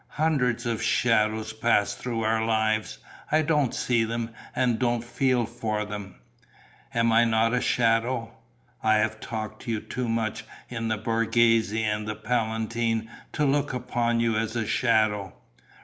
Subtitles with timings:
[0.15, 2.97] Hundreds of shadows pass through our lives:
[3.31, 6.15] I don't see them and don't feel for them."
[6.91, 8.33] "And am I not a shadow?"
[8.81, 13.45] "I have talked to you too much in the Borghese and on the Palatine to
[13.45, 15.35] look upon you as a shadow."